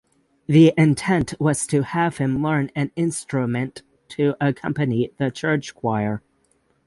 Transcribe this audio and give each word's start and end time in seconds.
The 0.47 0.73
intent 0.79 1.35
was 1.39 1.67
to 1.67 1.83
have 1.83 2.17
him 2.17 2.41
learn 2.41 2.71
an 2.75 2.89
instrument 2.95 3.83
to 4.07 4.33
accompany 4.41 5.11
the 5.19 5.29
church 5.29 5.75
choir. 5.75 6.23